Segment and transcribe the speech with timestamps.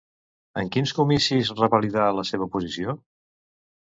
[0.61, 2.97] En quins comicis revalidà la seva posició?